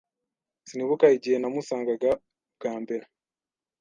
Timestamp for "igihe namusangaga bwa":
1.17-2.73